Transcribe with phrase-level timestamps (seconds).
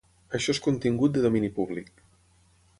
[0.37, 2.05] Això és contingut de domini públic.